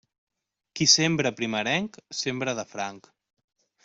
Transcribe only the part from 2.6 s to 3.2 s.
de franc.